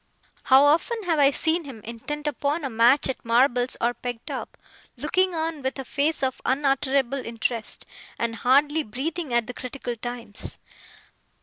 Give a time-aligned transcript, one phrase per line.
[0.45, 4.47] How often have I seen him, intent upon a match at marbles or pegtop,
[4.97, 7.85] looking on with a face of unutterable interest,
[8.17, 10.57] and hardly breathing at the critical times!